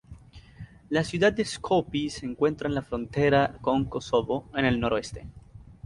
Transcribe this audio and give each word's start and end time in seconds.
La 0.89 1.03
ciudad 1.03 1.31
de 1.31 1.45
Skopie 1.45 2.09
se 2.09 2.25
encuentra 2.25 2.67
en 2.67 2.73
la 2.73 2.81
frontera 2.81 3.59
con 3.61 3.85
Kosovo, 3.85 4.49
en 4.55 4.65
el 4.65 4.79
noroeste. 4.79 5.27